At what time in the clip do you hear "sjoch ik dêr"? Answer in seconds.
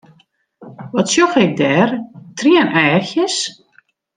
1.13-1.89